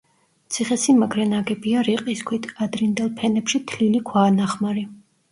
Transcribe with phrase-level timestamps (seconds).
[0.53, 4.87] ციხესიმაგრე ნაგებია რიყის ქვით; ადრინდელ ფენებში თლილი ქვაა ნახმარი.